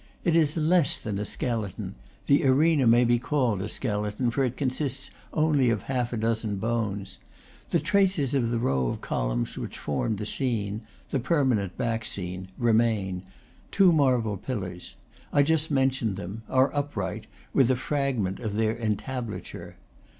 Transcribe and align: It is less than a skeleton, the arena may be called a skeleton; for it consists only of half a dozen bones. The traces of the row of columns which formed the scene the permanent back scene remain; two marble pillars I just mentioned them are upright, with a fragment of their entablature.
It 0.23 0.35
is 0.35 0.57
less 0.57 0.97
than 0.97 1.19
a 1.19 1.25
skeleton, 1.25 1.93
the 2.25 2.43
arena 2.43 2.87
may 2.87 3.05
be 3.05 3.19
called 3.19 3.61
a 3.61 3.69
skeleton; 3.69 4.31
for 4.31 4.43
it 4.43 4.57
consists 4.57 5.11
only 5.31 5.69
of 5.69 5.83
half 5.83 6.11
a 6.11 6.17
dozen 6.17 6.55
bones. 6.55 7.19
The 7.69 7.79
traces 7.79 8.33
of 8.33 8.49
the 8.49 8.57
row 8.57 8.87
of 8.87 9.01
columns 9.01 9.59
which 9.59 9.77
formed 9.77 10.17
the 10.17 10.25
scene 10.25 10.81
the 11.11 11.19
permanent 11.19 11.77
back 11.77 12.03
scene 12.05 12.47
remain; 12.57 13.21
two 13.69 13.91
marble 13.91 14.37
pillars 14.37 14.95
I 15.31 15.43
just 15.43 15.69
mentioned 15.69 16.15
them 16.15 16.41
are 16.49 16.73
upright, 16.73 17.27
with 17.53 17.69
a 17.69 17.75
fragment 17.75 18.39
of 18.39 18.55
their 18.55 18.75
entablature. 18.75 19.75